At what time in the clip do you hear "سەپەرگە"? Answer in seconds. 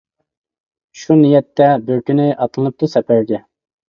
2.95-3.41